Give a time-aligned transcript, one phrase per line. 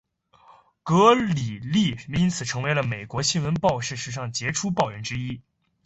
[0.81, 3.53] 格里利也因此成为了美国新闻
[3.83, 5.41] 史上杰出报人之一。